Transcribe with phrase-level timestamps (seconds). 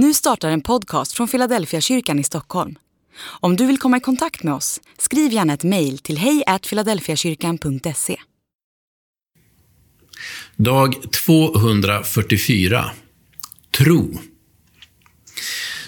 [0.00, 2.74] Nu startar en podcast från Philadelphia kyrkan i Stockholm.
[3.20, 8.16] Om du vill komma i kontakt med oss, skriv gärna ett mejl till hejfiladelfiakyrkan.se.
[10.56, 12.90] Dag 244.
[13.78, 14.18] Tro.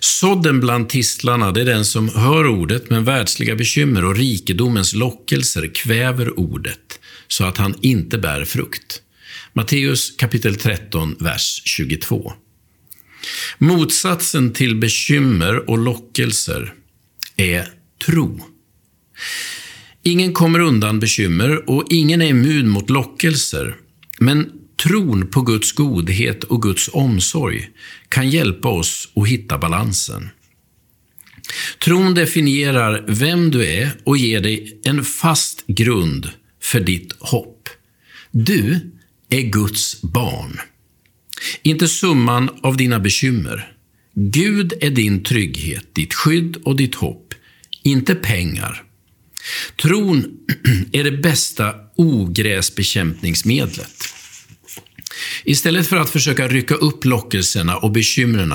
[0.00, 5.74] Sådden bland tistlarna, det är den som hör ordet, men världsliga bekymmer och rikedomens lockelser
[5.74, 9.02] kväver ordet, så att han inte bär frukt.
[9.52, 12.32] Matteus kapitel 13, vers 22.
[13.58, 16.74] Motsatsen till bekymmer och lockelser
[17.36, 17.68] är
[18.06, 18.40] tro.
[20.02, 23.76] Ingen kommer undan bekymmer och ingen är immun mot lockelser.
[24.18, 24.52] Men
[24.82, 27.70] tron på Guds godhet och Guds omsorg
[28.08, 30.28] kan hjälpa oss att hitta balansen.
[31.84, 36.30] Tron definierar vem du är och ger dig en fast grund
[36.62, 37.68] för ditt hopp.
[38.30, 38.80] Du
[39.28, 40.60] är Guds barn.
[41.62, 43.72] Inte summan av dina bekymmer.
[44.14, 47.34] Gud är din trygghet, ditt skydd och ditt hopp,
[47.82, 48.82] inte pengar.
[49.82, 50.24] Tron
[50.92, 54.04] är det bästa ogräsbekämpningsmedlet.
[55.44, 58.54] Istället för att försöka rycka upp lockelserna och bekymren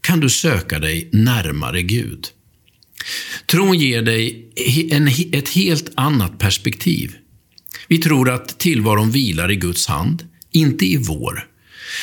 [0.00, 2.28] kan du söka dig närmare Gud.
[3.46, 4.52] Tron ger dig
[4.90, 7.14] en, ett helt annat perspektiv.
[7.88, 11.46] Vi tror att tillvaron vilar i Guds hand, inte i vår.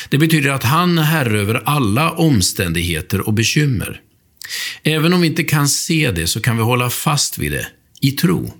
[0.08, 4.00] Det betyder att han är herre över alla omständigheter och bekymmer.
[4.82, 7.66] Även om vi inte kan se det så kan vi hålla fast vid det,
[8.00, 8.52] i tro.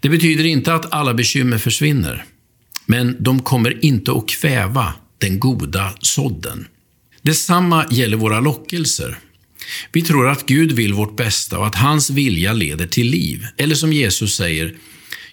[0.00, 2.24] Det betyder inte att alla bekymmer försvinner,
[2.86, 6.66] men de kommer inte att kväva den goda sådden.
[7.22, 9.18] Detsamma gäller våra lockelser.
[9.92, 13.46] Vi tror att Gud vill vårt bästa och att hans vilja leder till liv.
[13.56, 14.76] Eller som Jesus säger,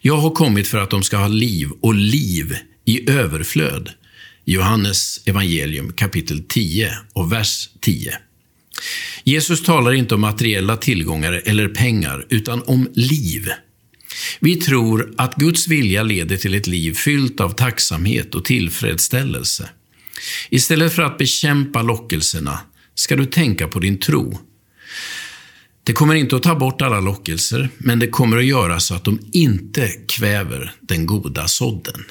[0.02, 3.90] jag har kommit för att de ska ha liv och liv i överflöd.
[4.50, 8.14] Johannes evangelium kapitel 10 och vers 10.
[9.24, 13.50] Jesus talar inte om materiella tillgångar eller pengar, utan om liv.
[14.40, 19.70] Vi tror att Guds vilja leder till ett liv fyllt av tacksamhet och tillfredsställelse.
[20.50, 22.60] Istället för att bekämpa lockelserna
[22.96, 24.40] ska du tänka på din tro.
[25.84, 29.04] Det kommer inte att ta bort alla lockelser, men det kommer att göra så att
[29.04, 32.06] de inte kväver den goda sådden.